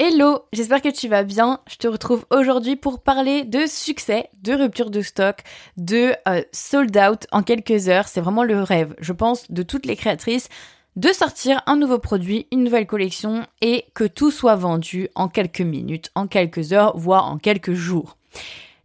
Hello, 0.00 0.44
j'espère 0.52 0.80
que 0.80 0.90
tu 0.90 1.08
vas 1.08 1.24
bien. 1.24 1.58
Je 1.68 1.74
te 1.74 1.88
retrouve 1.88 2.24
aujourd'hui 2.30 2.76
pour 2.76 3.02
parler 3.02 3.42
de 3.42 3.66
succès, 3.66 4.30
de 4.44 4.52
rupture 4.52 4.90
de 4.90 5.02
stock, 5.02 5.38
de 5.76 6.14
euh, 6.28 6.42
sold 6.52 6.96
out 6.96 7.26
en 7.32 7.42
quelques 7.42 7.88
heures. 7.88 8.06
C'est 8.06 8.20
vraiment 8.20 8.44
le 8.44 8.62
rêve, 8.62 8.94
je 9.00 9.12
pense, 9.12 9.50
de 9.50 9.64
toutes 9.64 9.86
les 9.86 9.96
créatrices 9.96 10.50
de 10.94 11.08
sortir 11.08 11.62
un 11.66 11.74
nouveau 11.74 11.98
produit, 11.98 12.46
une 12.52 12.62
nouvelle 12.62 12.86
collection 12.86 13.44
et 13.60 13.86
que 13.94 14.04
tout 14.04 14.30
soit 14.30 14.54
vendu 14.54 15.08
en 15.16 15.26
quelques 15.28 15.62
minutes, 15.62 16.12
en 16.14 16.28
quelques 16.28 16.72
heures, 16.72 16.96
voire 16.96 17.26
en 17.26 17.38
quelques 17.38 17.74
jours. 17.74 18.16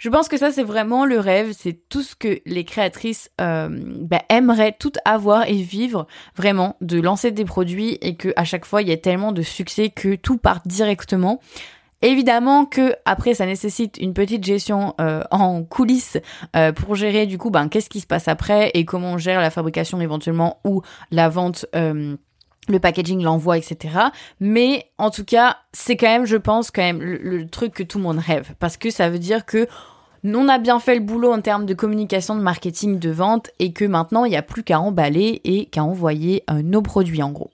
Je 0.04 0.10
pense 0.10 0.28
que 0.28 0.36
ça, 0.36 0.52
c'est 0.52 0.64
vraiment 0.64 1.06
le 1.06 1.18
rêve, 1.18 1.54
c'est 1.58 1.88
tout 1.88 2.02
ce 2.02 2.14
que 2.14 2.42
les 2.46 2.66
créatrices 2.66 3.32
euh, 3.40 3.70
bah, 4.02 4.22
aimeraient 4.28 4.76
tout 4.78 4.92
avoir 5.06 5.48
et 5.48 5.54
vivre, 5.54 6.08
vraiment, 6.36 6.76
de 6.82 7.00
lancer 7.00 7.32
des 7.32 7.46
produits 7.46 7.98
et 8.02 8.18
que 8.18 8.34
à 8.36 8.44
chaque 8.44 8.66
fois, 8.66 8.82
il 8.82 8.90
y 8.90 8.92
a 8.92 8.98
tellement 8.98 9.32
de 9.32 9.42
succès 9.42 9.88
que 9.88 10.16
tout 10.16 10.38
part 10.38 10.60
directement. 10.66 11.40
Évidemment 12.02 12.66
que 12.66 12.94
après 13.06 13.34
ça 13.34 13.46
nécessite 13.46 13.98
une 13.98 14.14
petite 14.14 14.44
gestion 14.44 14.94
euh, 15.00 15.24
en 15.32 15.64
coulisses 15.64 16.18
euh, 16.54 16.74
pour 16.74 16.96
gérer 16.96 17.26
du 17.26 17.38
coup 17.38 17.50
ben 17.50 17.70
qu'est-ce 17.70 17.90
qui 17.90 18.02
se 18.02 18.08
passe 18.08 18.28
après 18.28 18.72
et 18.74 18.84
comment 18.84 19.14
on 19.14 19.18
gère 19.18 19.40
la 19.40 19.52
fabrication 19.52 20.02
éventuellement 20.02 20.60
ou 20.66 20.82
la 21.12 21.30
vente 21.30 21.66
le 22.70 22.80
packaging, 22.80 23.22
l'envoi, 23.22 23.58
etc. 23.58 23.96
Mais 24.40 24.86
en 24.98 25.10
tout 25.12 25.26
cas, 25.26 25.58
c'est 25.74 25.98
quand 25.98 26.08
même, 26.08 26.26
je 26.26 26.38
pense, 26.38 26.72
quand 26.72 26.82
même 26.82 27.02
le, 27.02 27.46
truc 27.48 27.74
que 27.74 27.84
tout 27.84 27.98
le 27.98 28.04
monde 28.04 28.20
rêve. 28.20 28.54
Parce 28.60 28.78
que 28.78 28.90
ça 28.90 29.10
veut 29.10 29.20
dire 29.20 29.46
que 29.46 29.68
on 30.24 30.48
a 30.48 30.58
bien 30.58 30.80
fait 30.80 30.96
le 30.96 31.02
boulot 31.02 31.32
en 31.32 31.42
termes 31.42 31.66
de 31.66 31.74
communication, 31.74 32.36
de 32.36 32.42
marketing, 32.42 33.00
de 33.00 33.10
vente, 33.10 33.50
et 33.60 33.74
que 33.74 33.86
maintenant, 33.86 34.26
il 34.26 34.30
n'y 34.30 34.38
a 34.38 34.42
plus 34.42 34.64
qu'à 34.64 34.80
emballer 34.80 35.42
et 35.44 35.66
qu'à 35.66 35.84
envoyer 35.84 36.44
nos 36.64 36.82
produits, 36.82 37.24
en 37.24 37.32
gros. 37.32 37.52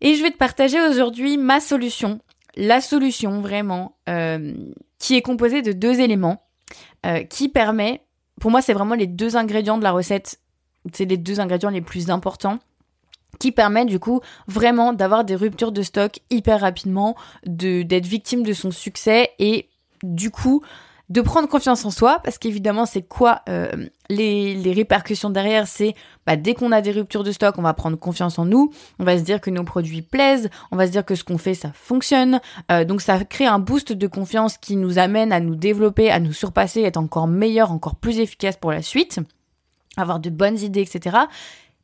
Et 0.00 0.14
je 0.14 0.22
vais 0.22 0.30
te 0.30 0.36
partager 0.36 0.80
aujourd'hui 0.80 1.36
ma 1.36 1.60
solution. 1.60 2.20
La 2.56 2.80
solution, 2.80 3.40
vraiment, 3.40 3.96
euh, 4.08 4.54
qui 4.98 5.14
est 5.14 5.22
composée 5.22 5.62
de 5.62 5.72
deux 5.72 6.00
éléments, 6.00 6.42
euh, 7.04 7.22
qui 7.24 7.48
permet, 7.48 8.02
pour 8.40 8.50
moi, 8.50 8.62
c'est 8.62 8.72
vraiment 8.72 8.94
les 8.94 9.06
deux 9.06 9.36
ingrédients 9.36 9.78
de 9.78 9.84
la 9.84 9.92
recette, 9.92 10.40
c'est 10.92 11.04
les 11.04 11.16
deux 11.16 11.40
ingrédients 11.40 11.70
les 11.70 11.80
plus 11.80 12.10
importants 12.10 12.58
qui 13.38 13.52
permet 13.52 13.84
du 13.84 13.98
coup 13.98 14.20
vraiment 14.46 14.94
d'avoir 14.94 15.24
des 15.24 15.34
ruptures 15.34 15.72
de 15.72 15.82
stock 15.82 16.20
hyper 16.30 16.60
rapidement, 16.60 17.16
de 17.44 17.82
d'être 17.82 18.06
victime 18.06 18.42
de 18.42 18.54
son 18.54 18.70
succès 18.70 19.32
et 19.38 19.68
du 20.02 20.30
coup 20.30 20.62
de 21.08 21.20
prendre 21.20 21.48
confiance 21.48 21.84
en 21.84 21.90
soi 21.90 22.20
parce 22.24 22.36
qu'évidemment 22.38 22.84
c'est 22.84 23.02
quoi 23.02 23.42
euh, 23.48 23.70
les, 24.08 24.54
les, 24.54 24.72
répercussions 24.72 25.30
derrière 25.30 25.68
c'est 25.68 25.94
bah, 26.26 26.36
dès 26.36 26.54
qu'on 26.54 26.72
a 26.72 26.80
des 26.80 26.90
ruptures 26.90 27.22
de 27.22 27.30
stock 27.30 27.54
on 27.58 27.62
va 27.62 27.74
prendre 27.74 27.96
confiance 27.96 28.38
en 28.38 28.44
nous 28.44 28.72
on 28.98 29.04
va 29.04 29.16
se 29.16 29.22
dire 29.22 29.40
que 29.40 29.50
nos 29.50 29.62
produits 29.62 30.02
plaisent 30.02 30.50
on 30.72 30.76
va 30.76 30.86
se 30.86 30.92
dire 30.92 31.04
que 31.04 31.14
ce 31.14 31.22
qu'on 31.22 31.38
fait 31.38 31.54
ça 31.54 31.70
fonctionne 31.72 32.40
euh, 32.72 32.84
donc 32.84 33.00
ça 33.02 33.24
crée 33.24 33.46
un 33.46 33.60
boost 33.60 33.92
de 33.92 34.06
confiance 34.08 34.58
qui 34.58 34.76
nous 34.76 34.98
amène 34.98 35.32
à 35.32 35.38
nous 35.38 35.54
développer 35.54 36.10
à 36.10 36.18
nous 36.18 36.32
surpasser 36.32 36.82
être 36.82 36.96
encore 36.96 37.28
meilleur 37.28 37.70
encore 37.70 37.96
plus 37.96 38.18
efficace 38.18 38.56
pour 38.56 38.72
la 38.72 38.82
suite 38.82 39.20
avoir 39.96 40.18
de 40.18 40.30
bonnes 40.30 40.58
idées 40.58 40.82
etc 40.82 41.16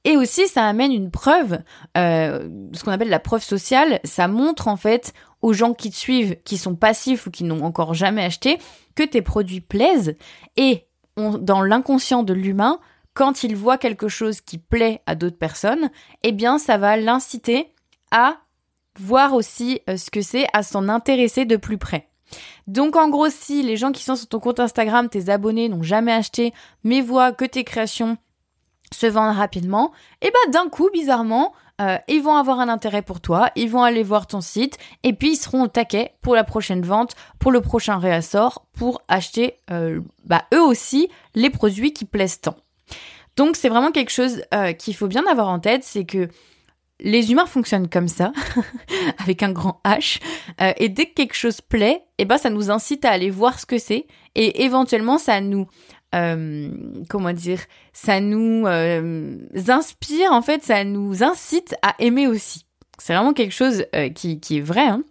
et 0.05 0.17
aussi, 0.17 0.48
ça 0.48 0.67
amène 0.67 0.92
une 0.92 1.11
preuve, 1.11 1.61
euh, 1.97 2.48
ce 2.72 2.83
qu'on 2.83 2.91
appelle 2.91 3.08
la 3.08 3.20
preuve 3.20 3.42
sociale. 3.42 4.00
Ça 4.05 4.27
montre 4.27 4.67
en 4.67 4.77
fait 4.77 5.12
aux 5.42 5.53
gens 5.53 5.75
qui 5.75 5.91
te 5.91 5.97
suivent, 5.97 6.36
qui 6.45 6.58
sont 6.58 6.75
passifs 6.75 7.27
ou 7.27 7.31
qui 7.31 7.45
n'ont 7.45 7.64
encore 7.64 7.95
jamais 7.95 8.25
acheté, 8.25 8.58
que 8.97 9.05
tes 9.05 9.23
produits 9.23 9.61
plaisent. 9.61 10.17
Et 10.56 10.86
dans 11.17 11.62
l'inconscient 11.62 12.23
de 12.23 12.33
l'humain, 12.33 12.80
quand 13.14 13.45
il 13.45 13.55
voit 13.55 13.78
quelque 13.78 14.08
chose 14.08 14.41
qui 14.41 14.58
plaît 14.58 15.03
à 15.06 15.14
d'autres 15.14 15.39
personnes, 15.39 15.91
eh 16.23 16.33
bien, 16.33 16.58
ça 16.58 16.78
va 16.78 16.97
l'inciter 16.97 17.73
à 18.11 18.39
voir 18.98 19.34
aussi 19.34 19.80
euh, 19.89 19.97
ce 19.97 20.11
que 20.11 20.23
c'est, 20.23 20.47
à 20.53 20.62
s'en 20.62 20.89
intéresser 20.89 21.45
de 21.45 21.56
plus 21.56 21.78
près. 21.78 22.08
Donc 22.67 22.97
en 22.97 23.08
gros, 23.08 23.28
si 23.28 23.62
les 23.62 23.77
gens 23.77 23.92
qui 23.92 24.03
sont 24.03 24.17
sur 24.17 24.28
ton 24.28 24.41
compte 24.41 24.61
Instagram, 24.61 25.08
tes 25.08 25.28
abonnés 25.28 25.69
n'ont 25.69 25.83
jamais 25.83 26.12
acheté, 26.12 26.53
mais 26.83 27.00
voient 27.00 27.33
que 27.33 27.45
tes 27.45 27.64
créations 27.64 28.17
se 28.92 29.07
vendent 29.07 29.36
rapidement, 29.36 29.92
et 30.20 30.30
bah 30.30 30.53
d'un 30.53 30.69
coup, 30.69 30.91
bizarrement, 30.92 31.53
euh, 31.80 31.97
ils 32.07 32.23
vont 32.23 32.36
avoir 32.36 32.61
un 32.61 32.69
intérêt 32.69 33.03
pour 33.03 33.20
toi, 33.20 33.51
ils 33.57 33.69
vont 33.69 33.83
aller 33.83 34.03
voir 34.03 34.27
ton 34.27 34.41
site, 34.41 34.79
et 35.03 35.13
puis 35.13 35.33
ils 35.33 35.36
seront 35.36 35.63
au 35.63 35.69
taquet 35.69 36.13
pour 36.20 36.35
la 36.35 36.45
prochaine 36.45 36.83
vente, 36.83 37.14
pour 37.39 37.51
le 37.51 37.61
prochain 37.61 37.98
réassort, 37.98 38.67
pour 38.73 39.03
acheter 39.08 39.57
euh, 39.70 40.01
bah, 40.25 40.45
eux 40.55 40.63
aussi 40.63 41.08
les 41.35 41.51
produits 41.51 41.92
qui 41.92 42.05
plaisent 42.05 42.41
tant. 42.41 42.57
Donc 43.36 43.57
c'est 43.57 43.69
vraiment 43.69 43.91
quelque 43.91 44.13
chose 44.13 44.42
euh, 44.55 44.73
qu'il 44.73 44.95
faut 44.95 45.09
bien 45.09 45.24
avoir 45.27 45.48
en 45.48 45.59
tête, 45.59 45.83
c'est 45.83 46.05
que 46.05 46.29
les 47.01 47.33
humains 47.33 47.47
fonctionnent 47.47 47.89
comme 47.89 48.07
ça, 48.07 48.33
avec 49.19 49.42
un 49.42 49.51
grand 49.51 49.80
H, 49.85 50.20
et 50.77 50.89
dès 50.89 51.07
que 51.07 51.14
quelque 51.14 51.35
chose 51.35 51.61
plaît, 51.61 52.05
et 52.19 52.23
eh 52.23 52.24
ben 52.27 52.39
ça 52.39 52.51
nous 52.51 52.70
incite 52.70 53.05
à 53.05 53.11
aller 53.11 53.30
voir 53.30 53.59
ce 53.59 53.67
que 53.67 53.79
c'est, 53.79 54.07
et 54.36 54.63
éventuellement 54.63 55.19
ça 55.19 55.41
nous 55.41 55.67
euh, 56.14 56.70
comment 57.08 57.33
dire, 57.33 57.61
ça 57.92 58.20
nous 58.20 58.67
euh, 58.67 59.39
inspire, 59.68 60.33
en 60.33 60.42
fait, 60.42 60.62
ça 60.62 60.84
nous 60.84 61.23
incite 61.23 61.74
à 61.83 61.95
aimer 61.98 62.27
aussi. 62.27 62.67
C'est 62.98 63.14
vraiment 63.14 63.33
quelque 63.33 63.55
chose 63.55 63.84
euh, 63.95 64.11
qui, 64.11 64.39
qui, 64.39 64.58
est 64.58 64.62
vrai, 64.62 64.86
hein, 64.86 65.02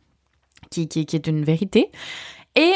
qui, 0.69 0.88
qui, 0.88 1.06
qui, 1.06 1.16
est 1.16 1.28
une 1.28 1.44
vérité. 1.44 1.91
Et 2.56 2.73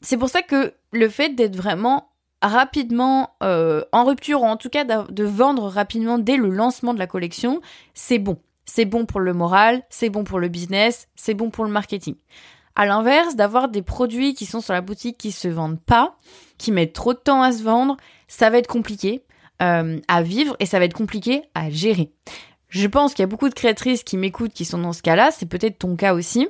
c'est 0.00 0.16
pour 0.16 0.28
ça 0.28 0.42
que 0.42 0.74
le 0.92 1.08
fait 1.08 1.30
d'être 1.30 1.54
vraiment 1.54 2.10
rapidement 2.42 3.36
en 3.40 4.04
rupture, 4.04 4.42
ou 4.42 4.46
en 4.46 4.56
tout 4.56 4.68
cas 4.68 4.84
de 4.84 5.24
vendre 5.24 5.68
rapidement 5.68 6.18
dès 6.18 6.36
le 6.36 6.50
lancement 6.50 6.92
de 6.92 6.98
la 6.98 7.06
collection, 7.06 7.60
c'est 7.94 8.18
bon. 8.18 8.38
C'est 8.64 8.84
bon 8.84 9.06
pour 9.06 9.20
le 9.20 9.32
moral, 9.32 9.84
c'est 9.90 10.10
bon 10.10 10.24
pour 10.24 10.40
le 10.40 10.48
business, 10.48 11.06
c'est 11.14 11.34
bon 11.34 11.50
pour 11.50 11.64
le 11.64 11.70
marketing. 11.70 12.16
À 12.76 12.84
l'inverse, 12.84 13.36
d'avoir 13.36 13.68
des 13.68 13.82
produits 13.82 14.34
qui 14.34 14.44
sont 14.46 14.60
sur 14.60 14.74
la 14.74 14.82
boutique 14.82 15.16
qui 15.16 15.32
se 15.32 15.48
vendent 15.48 15.80
pas, 15.80 16.18
qui 16.58 16.72
mettent 16.72 16.92
trop 16.92 17.14
de 17.14 17.18
temps 17.18 17.42
à 17.42 17.50
se 17.52 17.62
vendre, 17.62 17.96
ça 18.28 18.50
va 18.50 18.58
être 18.58 18.66
compliqué 18.66 19.22
euh, 19.62 19.98
à 20.08 20.22
vivre 20.22 20.54
et 20.60 20.66
ça 20.66 20.78
va 20.78 20.84
être 20.84 20.94
compliqué 20.94 21.42
à 21.54 21.70
gérer. 21.70 22.12
Je 22.68 22.86
pense 22.86 23.14
qu'il 23.14 23.22
y 23.22 23.24
a 23.24 23.28
beaucoup 23.28 23.48
de 23.48 23.54
créatrices 23.54 24.04
qui 24.04 24.18
m'écoutent 24.18 24.52
qui 24.52 24.66
sont 24.66 24.78
dans 24.78 24.92
ce 24.92 25.00
cas-là, 25.00 25.30
c'est 25.30 25.46
peut-être 25.46 25.78
ton 25.78 25.96
cas 25.96 26.12
aussi, 26.12 26.48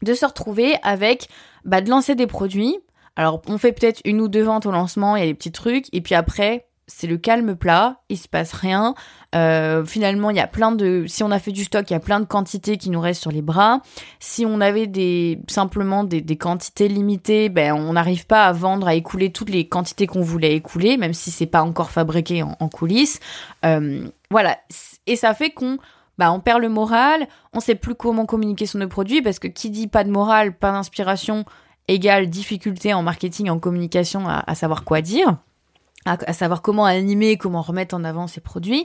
de 0.00 0.14
se 0.14 0.24
retrouver 0.24 0.76
avec 0.82 1.28
bah, 1.66 1.82
de 1.82 1.90
lancer 1.90 2.14
des 2.14 2.26
produits. 2.26 2.78
Alors 3.16 3.42
on 3.46 3.58
fait 3.58 3.72
peut-être 3.72 4.00
une 4.06 4.22
ou 4.22 4.28
deux 4.28 4.42
ventes 4.42 4.64
au 4.64 4.70
lancement, 4.70 5.16
il 5.16 5.20
y 5.20 5.22
a 5.22 5.26
des 5.26 5.34
petits 5.34 5.52
trucs, 5.52 5.86
et 5.92 6.00
puis 6.00 6.14
après 6.14 6.66
c'est 6.86 7.06
le 7.06 7.16
calme 7.16 7.56
plat, 7.56 8.00
il 8.08 8.18
se 8.18 8.28
passe 8.28 8.52
rien. 8.52 8.94
Euh, 9.34 9.84
finalement, 9.84 10.30
il 10.30 10.36
y 10.36 10.40
a 10.40 10.46
plein 10.46 10.72
de, 10.72 11.06
si 11.06 11.22
on 11.22 11.30
a 11.30 11.38
fait 11.38 11.52
du 11.52 11.64
stock, 11.64 11.88
il 11.90 11.94
y 11.94 11.96
a 11.96 12.00
plein 12.00 12.20
de 12.20 12.26
quantités 12.26 12.76
qui 12.76 12.90
nous 12.90 13.00
restent 13.00 13.22
sur 13.22 13.30
les 13.30 13.42
bras. 13.42 13.80
Si 14.20 14.44
on 14.44 14.60
avait 14.60 14.86
des 14.86 15.40
simplement 15.48 16.04
des, 16.04 16.22
quantités 16.36 16.88
limitées, 16.88 17.48
ben 17.48 17.72
on 17.72 17.94
n'arrive 17.94 18.26
pas 18.26 18.46
à 18.46 18.52
vendre, 18.52 18.86
à 18.86 18.94
écouler 18.94 19.32
toutes 19.32 19.50
les 19.50 19.66
quantités 19.66 20.06
qu'on 20.06 20.20
voulait 20.20 20.54
écouler, 20.54 20.96
même 20.96 21.14
si 21.14 21.30
c'est 21.30 21.46
pas 21.46 21.62
encore 21.62 21.90
fabriqué 21.90 22.42
en, 22.42 22.68
coulisses. 22.68 23.20
Euh, 23.64 24.06
voilà, 24.30 24.58
et 25.06 25.16
ça 25.16 25.32
fait 25.32 25.50
qu'on 25.50 25.78
bah, 26.18 26.32
on 26.32 26.40
perd 26.40 26.60
le 26.60 26.68
moral, 26.68 27.26
on 27.52 27.60
sait 27.60 27.74
plus 27.74 27.94
comment 27.94 28.26
communiquer 28.26 28.66
sur 28.66 28.78
nos 28.78 28.88
produits 28.88 29.22
parce 29.22 29.38
que 29.38 29.48
qui 29.48 29.70
dit 29.70 29.88
pas 29.88 30.04
de 30.04 30.10
morale, 30.10 30.56
pas 30.56 30.70
d'inspiration 30.70 31.44
égale 31.88 32.28
difficulté 32.28 32.94
en 32.94 33.02
marketing, 33.02 33.50
en 33.50 33.58
communication 33.58 34.28
à 34.28 34.54
savoir 34.54 34.84
quoi 34.84 35.00
dire 35.02 35.36
à, 36.04 36.32
savoir 36.32 36.62
comment 36.62 36.84
animer, 36.84 37.36
comment 37.36 37.62
remettre 37.62 37.94
en 37.94 38.04
avant 38.04 38.26
ses 38.26 38.40
produits. 38.40 38.84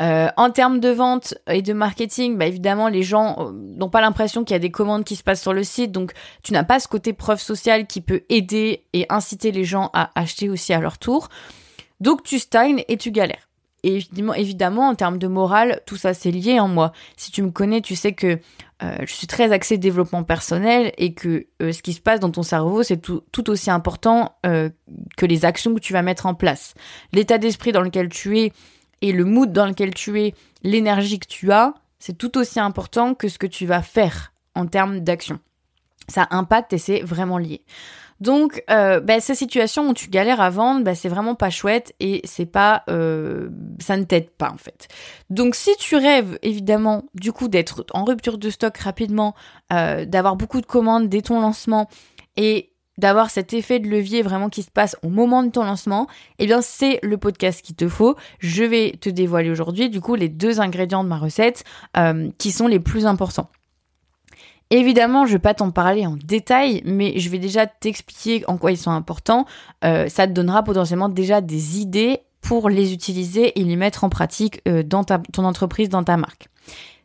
Euh, 0.00 0.28
en 0.36 0.50
termes 0.50 0.80
de 0.80 0.90
vente 0.90 1.34
et 1.48 1.62
de 1.62 1.72
marketing, 1.72 2.36
bah 2.36 2.46
évidemment, 2.46 2.88
les 2.88 3.02
gens 3.02 3.36
euh, 3.38 3.52
n'ont 3.52 3.88
pas 3.88 4.00
l'impression 4.00 4.44
qu'il 4.44 4.54
y 4.54 4.56
a 4.56 4.60
des 4.60 4.70
commandes 4.70 5.04
qui 5.04 5.16
se 5.16 5.22
passent 5.22 5.42
sur 5.42 5.52
le 5.52 5.64
site, 5.64 5.92
donc 5.92 6.12
tu 6.42 6.52
n'as 6.52 6.64
pas 6.64 6.80
ce 6.80 6.88
côté 6.88 7.12
preuve 7.12 7.40
sociale 7.40 7.86
qui 7.86 8.00
peut 8.00 8.22
aider 8.28 8.84
et 8.92 9.06
inciter 9.08 9.50
les 9.50 9.64
gens 9.64 9.90
à 9.94 10.10
acheter 10.14 10.48
aussi 10.50 10.72
à 10.72 10.80
leur 10.80 10.98
tour. 10.98 11.28
Donc 12.00 12.22
tu 12.22 12.38
stagnes 12.38 12.84
et 12.88 12.96
tu 12.96 13.10
galères. 13.10 13.48
Et 13.84 13.94
évidemment, 13.94 14.34
évidemment, 14.34 14.88
en 14.88 14.94
termes 14.94 15.18
de 15.18 15.28
morale, 15.28 15.80
tout 15.86 15.96
ça 15.96 16.12
c'est 16.12 16.30
lié 16.30 16.60
en 16.60 16.68
moi. 16.68 16.92
Si 17.16 17.30
tu 17.30 17.42
me 17.42 17.50
connais, 17.50 17.80
tu 17.80 17.96
sais 17.96 18.12
que 18.12 18.40
euh, 18.82 18.96
je 19.00 19.12
suis 19.12 19.26
très 19.26 19.50
axée 19.50 19.76
développement 19.76 20.22
personnel 20.22 20.92
et 20.98 21.12
que 21.12 21.46
euh, 21.60 21.72
ce 21.72 21.82
qui 21.82 21.92
se 21.92 22.00
passe 22.00 22.20
dans 22.20 22.30
ton 22.30 22.44
cerveau, 22.44 22.84
c'est 22.84 22.98
tout, 22.98 23.22
tout, 23.32 23.50
aussi 23.50 23.70
important 23.70 24.36
euh, 24.46 24.70
que 25.16 25.26
les 25.26 25.44
actions 25.44 25.74
que 25.74 25.80
tu 25.80 25.92
vas 25.92 26.02
mettre 26.02 26.26
en 26.26 26.34
place. 26.34 26.74
L'état 27.12 27.38
d'esprit 27.38 27.72
dans 27.72 27.82
lequel 27.82 28.08
tu 28.08 28.38
es 28.38 28.52
et 29.02 29.12
le 29.12 29.24
mood 29.24 29.52
dans 29.52 29.66
lequel 29.66 29.94
tu 29.94 30.20
es, 30.20 30.34
l'énergie 30.62 31.18
que 31.18 31.26
tu 31.26 31.50
as, 31.50 31.74
c'est 31.98 32.16
tout 32.16 32.38
aussi 32.38 32.60
important 32.60 33.14
que 33.14 33.28
ce 33.28 33.38
que 33.38 33.48
tu 33.48 33.66
vas 33.66 33.82
faire 33.82 34.32
en 34.54 34.66
termes 34.66 35.00
d'action. 35.00 35.40
Ça 36.06 36.28
impacte 36.30 36.72
et 36.72 36.78
c'est 36.78 37.00
vraiment 37.00 37.38
lié. 37.38 37.62
Donc, 38.20 38.64
euh, 38.68 39.00
bah, 39.00 39.20
ces 39.20 39.34
situations 39.34 39.88
où 39.88 39.94
tu 39.94 40.08
galères 40.08 40.40
à 40.40 40.50
vendre, 40.50 40.82
bah, 40.84 40.94
c'est 40.94 41.08
vraiment 41.08 41.34
pas 41.34 41.50
chouette 41.50 41.94
et 42.00 42.20
c'est 42.24 42.46
pas, 42.46 42.82
euh, 42.88 43.48
ça 43.78 43.96
ne 43.96 44.04
t'aide 44.04 44.30
pas 44.30 44.50
en 44.50 44.56
fait. 44.56 44.88
Donc, 45.30 45.54
si 45.54 45.70
tu 45.78 45.96
rêves 45.96 46.38
évidemment 46.42 47.04
du 47.14 47.32
coup 47.32 47.48
d'être 47.48 47.84
en 47.92 48.04
rupture 48.04 48.38
de 48.38 48.50
stock 48.50 48.76
rapidement, 48.78 49.34
euh, 49.72 50.04
d'avoir 50.04 50.36
beaucoup 50.36 50.60
de 50.60 50.66
commandes 50.66 51.08
dès 51.08 51.22
ton 51.22 51.40
lancement 51.40 51.88
et 52.36 52.72
d'avoir 52.98 53.30
cet 53.30 53.52
effet 53.52 53.78
de 53.78 53.86
levier 53.88 54.22
vraiment 54.22 54.48
qui 54.48 54.64
se 54.64 54.70
passe 54.72 54.96
au 55.04 55.08
moment 55.08 55.44
de 55.44 55.50
ton 55.50 55.62
lancement, 55.62 56.08
eh 56.40 56.46
bien 56.46 56.60
c'est 56.60 56.98
le 57.04 57.16
podcast 57.16 57.62
qu'il 57.62 57.76
te 57.76 57.88
faut. 57.88 58.16
Je 58.40 58.64
vais 58.64 58.98
te 59.00 59.08
dévoiler 59.08 59.50
aujourd'hui 59.50 59.88
du 59.88 60.00
coup 60.00 60.16
les 60.16 60.28
deux 60.28 60.60
ingrédients 60.60 61.04
de 61.04 61.08
ma 61.08 61.18
recette 61.18 61.62
qui 62.38 62.50
sont 62.50 62.66
les 62.66 62.80
plus 62.80 63.06
importants. 63.06 63.50
Évidemment, 64.70 65.24
je 65.24 65.32
vais 65.32 65.38
pas 65.38 65.54
t'en 65.54 65.70
parler 65.70 66.06
en 66.06 66.16
détail, 66.16 66.82
mais 66.84 67.18
je 67.18 67.30
vais 67.30 67.38
déjà 67.38 67.66
t'expliquer 67.66 68.44
en 68.48 68.58
quoi 68.58 68.70
ils 68.70 68.76
sont 68.76 68.90
importants. 68.90 69.46
Euh, 69.84 70.08
ça 70.08 70.26
te 70.26 70.32
donnera 70.32 70.62
potentiellement 70.62 71.08
déjà 71.08 71.40
des 71.40 71.80
idées 71.80 72.20
pour 72.42 72.68
les 72.68 72.92
utiliser 72.92 73.58
et 73.58 73.64
les 73.64 73.76
mettre 73.76 74.04
en 74.04 74.10
pratique 74.10 74.60
euh, 74.68 74.82
dans 74.82 75.04
ta, 75.04 75.18
ton 75.32 75.44
entreprise, 75.44 75.88
dans 75.88 76.04
ta 76.04 76.16
marque. 76.16 76.48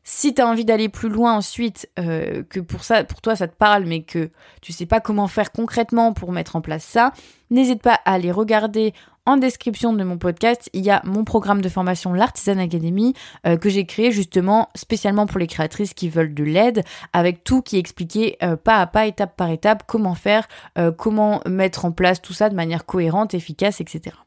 Si 0.05 0.33
tu 0.33 0.41
as 0.41 0.47
envie 0.47 0.65
d'aller 0.65 0.89
plus 0.89 1.07
loin 1.07 1.33
ensuite, 1.33 1.89
euh, 1.97 2.43
que 2.49 2.59
pour 2.59 2.83
ça, 2.83 3.05
pour 3.05 3.21
toi 3.21 3.37
ça 3.37 3.47
te 3.47 3.55
parle, 3.55 3.85
mais 3.85 4.01
que 4.03 4.31
tu 4.61 4.73
sais 4.73 4.85
pas 4.85 4.99
comment 4.99 5.27
faire 5.27 5.51
concrètement 5.53 6.11
pour 6.11 6.33
mettre 6.33 6.57
en 6.57 6.61
place 6.61 6.83
ça, 6.83 7.13
n'hésite 7.51 7.81
pas 7.81 7.99
à 8.03 8.13
aller 8.13 8.31
regarder 8.31 8.93
en 9.25 9.37
description 9.37 9.93
de 9.93 10.03
mon 10.03 10.17
podcast, 10.17 10.69
il 10.73 10.83
y 10.83 10.89
a 10.89 11.01
mon 11.05 11.23
programme 11.23 11.61
de 11.61 11.69
formation 11.69 12.11
l'Artisan 12.11 12.57
Academy 12.57 13.13
euh, 13.47 13.55
que 13.55 13.69
j'ai 13.69 13.85
créé 13.85 14.11
justement 14.11 14.67
spécialement 14.75 15.25
pour 15.25 15.39
les 15.39 15.47
créatrices 15.47 15.93
qui 15.93 16.09
veulent 16.09 16.33
de 16.33 16.43
l'aide, 16.43 16.83
avec 17.13 17.45
tout 17.45 17.61
qui 17.61 17.77
est 17.77 17.79
expliqué 17.79 18.35
euh, 18.43 18.57
pas 18.57 18.81
à 18.81 18.87
pas, 18.87 19.07
étape 19.07 19.37
par 19.37 19.49
étape, 19.49 19.83
comment 19.87 20.15
faire, 20.15 20.49
comment 20.97 21.39
mettre 21.47 21.85
en 21.85 21.93
place 21.93 22.21
tout 22.21 22.33
ça 22.33 22.49
de 22.49 22.55
manière 22.55 22.85
cohérente, 22.85 23.33
efficace, 23.33 23.79
etc. 23.79 24.17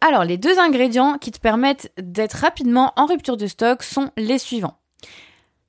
Alors, 0.00 0.24
les 0.24 0.38
deux 0.38 0.58
ingrédients 0.58 1.18
qui 1.18 1.32
te 1.32 1.40
permettent 1.40 1.92
d'être 1.98 2.34
rapidement 2.34 2.92
en 2.96 3.06
rupture 3.06 3.36
de 3.36 3.46
stock 3.46 3.82
sont 3.82 4.10
les 4.16 4.38
suivants. 4.38 4.78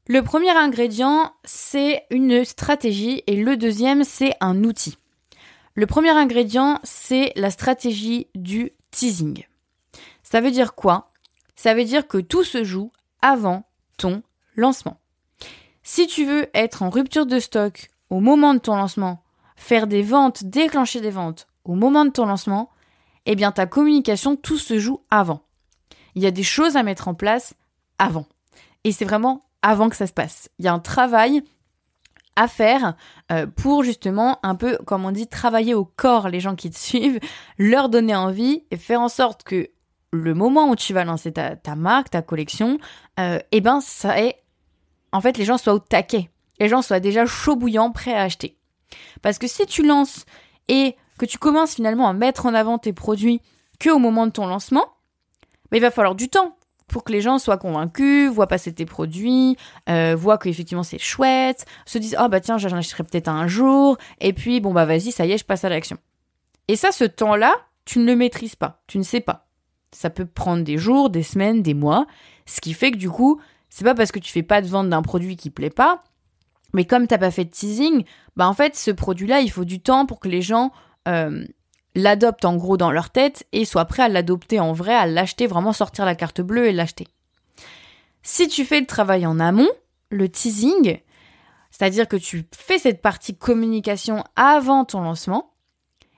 Le 0.07 0.21
premier 0.23 0.51
ingrédient, 0.51 1.33
c'est 1.43 2.05
une 2.09 2.43
stratégie 2.45 3.23
et 3.27 3.35
le 3.35 3.57
deuxième, 3.57 4.03
c'est 4.03 4.33
un 4.39 4.63
outil. 4.63 4.97
Le 5.75 5.85
premier 5.85 6.11
ingrédient, 6.11 6.79
c'est 6.83 7.31
la 7.35 7.51
stratégie 7.51 8.27
du 8.35 8.71
teasing. 8.91 9.45
Ça 10.23 10.41
veut 10.41 10.51
dire 10.51 10.75
quoi? 10.75 11.11
Ça 11.55 11.73
veut 11.73 11.85
dire 11.85 12.07
que 12.07 12.17
tout 12.17 12.43
se 12.43 12.63
joue 12.63 12.91
avant 13.21 13.63
ton 13.97 14.23
lancement. 14.55 14.99
Si 15.83 16.07
tu 16.07 16.25
veux 16.25 16.47
être 16.53 16.83
en 16.83 16.89
rupture 16.89 17.25
de 17.25 17.39
stock 17.39 17.89
au 18.09 18.19
moment 18.19 18.53
de 18.53 18.59
ton 18.59 18.75
lancement, 18.75 19.23
faire 19.55 19.87
des 19.87 20.03
ventes, 20.03 20.43
déclencher 20.43 21.01
des 21.01 21.09
ventes 21.09 21.47
au 21.65 21.75
moment 21.75 22.05
de 22.05 22.11
ton 22.11 22.25
lancement, 22.25 22.69
eh 23.31 23.35
bien 23.35 23.51
ta 23.51 23.67
communication, 23.67 24.35
tout 24.35 24.57
se 24.57 24.79
joue 24.79 25.01
avant. 25.11 25.43
Il 26.15 26.23
y 26.23 26.25
a 26.25 26.31
des 26.31 26.43
choses 26.43 26.75
à 26.75 26.81
mettre 26.81 27.07
en 27.07 27.13
place 27.13 27.53
avant. 27.99 28.25
Et 28.83 28.91
c'est 28.91 29.05
vraiment 29.05 29.45
avant 29.61 29.87
que 29.87 29.95
ça 29.95 30.07
se 30.07 30.13
passe. 30.13 30.49
Il 30.57 30.65
y 30.65 30.67
a 30.67 30.73
un 30.73 30.79
travail 30.79 31.43
à 32.35 32.47
faire 32.47 32.95
euh, 33.31 33.45
pour 33.45 33.83
justement 33.83 34.39
un 34.41 34.55
peu, 34.55 34.79
comme 34.87 35.05
on 35.05 35.11
dit, 35.11 35.27
travailler 35.27 35.75
au 35.75 35.85
corps 35.85 36.27
les 36.29 36.39
gens 36.39 36.55
qui 36.55 36.71
te 36.71 36.77
suivent, 36.79 37.19
leur 37.59 37.89
donner 37.89 38.15
envie 38.15 38.63
et 38.71 38.77
faire 38.77 38.99
en 38.99 39.09
sorte 39.09 39.43
que 39.43 39.69
le 40.11 40.33
moment 40.33 40.71
où 40.71 40.75
tu 40.75 40.93
vas 40.93 41.03
lancer 41.03 41.31
ta, 41.31 41.75
marque, 41.75 42.09
ta 42.09 42.23
collection, 42.23 42.79
euh, 43.19 43.37
eh 43.51 43.61
ben 43.61 43.79
ça 43.79 44.19
est, 44.19 44.41
en 45.11 45.21
fait, 45.21 45.37
les 45.37 45.45
gens 45.45 45.59
soient 45.59 45.75
au 45.75 45.79
taquet. 45.79 46.31
Les 46.59 46.67
gens 46.67 46.81
soient 46.81 46.99
déjà 46.99 47.27
chaud 47.27 47.55
bouillants, 47.55 47.91
prêts 47.91 48.15
à 48.15 48.23
acheter. 48.23 48.57
Parce 49.21 49.37
que 49.37 49.47
si 49.47 49.67
tu 49.67 49.85
lances 49.85 50.25
et 50.67 50.95
que 51.19 51.27
tu 51.27 51.37
commences 51.37 51.75
finalement 51.75 52.07
à 52.07 52.13
mettre 52.13 52.47
en 52.47 52.55
avant 52.55 52.79
tes 52.79 52.93
produits 52.93 53.41
que 53.79 53.89
au 53.89 53.99
moment 53.99 54.25
de 54.25 54.31
ton 54.31 54.47
lancement, 54.47 54.85
mais 55.71 55.77
il 55.77 55.81
va 55.81 55.91
falloir 55.91 56.15
du 56.15 56.29
temps 56.29 56.55
pour 56.87 57.03
que 57.03 57.11
les 57.11 57.21
gens 57.21 57.37
soient 57.37 57.57
convaincus, 57.57 58.31
voient 58.31 58.47
passer 58.47 58.73
tes 58.73 58.85
produits, 58.85 59.55
euh, 59.87 60.15
voient 60.17 60.37
qu'effectivement 60.37 60.83
c'est 60.83 60.97
chouette, 60.97 61.65
se 61.85 61.99
disent 61.99 62.15
ah 62.17 62.27
bah 62.27 62.41
tiens 62.41 62.57
j'en 62.57 62.75
achèterai 62.75 63.03
peut-être 63.03 63.27
un 63.27 63.47
jour, 63.47 63.97
et 64.19 64.33
puis 64.33 64.59
bon 64.59 64.73
bah 64.73 64.85
vas-y 64.85 65.11
ça 65.11 65.25
y 65.25 65.31
est 65.31 65.37
je 65.37 65.45
passe 65.45 65.63
à 65.63 65.69
l'action. 65.69 65.97
Et 66.67 66.75
ça 66.75 66.91
ce 66.91 67.05
temps-là 67.05 67.53
tu 67.85 67.99
ne 67.99 68.05
le 68.05 68.15
maîtrises 68.15 68.55
pas, 68.55 68.81
tu 68.87 68.97
ne 68.97 69.03
sais 69.03 69.21
pas. 69.21 69.47
Ça 69.91 70.11
peut 70.11 70.25
prendre 70.25 70.63
des 70.63 70.77
jours, 70.77 71.09
des 71.09 71.23
semaines, 71.23 71.63
des 71.63 71.73
mois, 71.73 72.05
ce 72.45 72.61
qui 72.61 72.73
fait 72.73 72.91
que 72.91 72.97
du 72.97 73.09
coup 73.09 73.39
c'est 73.69 73.85
pas 73.85 73.95
parce 73.95 74.11
que 74.11 74.19
tu 74.19 74.31
fais 74.31 74.43
pas 74.43 74.61
de 74.61 74.67
vente 74.67 74.89
d'un 74.89 75.01
produit 75.01 75.37
qui 75.37 75.51
plaît 75.51 75.69
pas, 75.69 76.03
mais 76.73 76.85
comme 76.85 77.07
t'as 77.07 77.17
pas 77.17 77.31
fait 77.31 77.45
de 77.45 77.51
teasing, 77.51 78.03
bah 78.35 78.47
en 78.47 78.53
fait 78.53 78.75
ce 78.75 78.91
produit-là 78.91 79.41
il 79.41 79.51
faut 79.51 79.65
du 79.65 79.79
temps 79.79 80.05
pour 80.05 80.19
que 80.19 80.27
les 80.27 80.41
gens 80.41 80.71
euh, 81.09 81.43
l'adoptent 81.95 82.45
en 82.45 82.55
gros 82.55 82.77
dans 82.77 82.91
leur 82.91 83.09
tête 83.09 83.45
et 83.51 83.65
soient 83.65 83.85
prêts 83.85 84.03
à 84.03 84.09
l'adopter 84.09 84.59
en 84.59 84.73
vrai, 84.73 84.93
à 84.93 85.05
l'acheter, 85.05 85.47
vraiment 85.47 85.73
sortir 85.73 86.05
la 86.05 86.15
carte 86.15 86.41
bleue 86.41 86.67
et 86.67 86.73
l'acheter. 86.73 87.07
Si 88.21 88.47
tu 88.47 88.65
fais 88.65 88.79
le 88.79 88.85
travail 88.85 89.25
en 89.25 89.39
amont, 89.39 89.69
le 90.09 90.29
teasing, 90.29 90.99
c'est-à-dire 91.71 92.07
que 92.07 92.17
tu 92.17 92.45
fais 92.55 92.79
cette 92.79 93.01
partie 93.01 93.35
communication 93.35 94.23
avant 94.35 94.85
ton 94.85 95.01
lancement, 95.01 95.53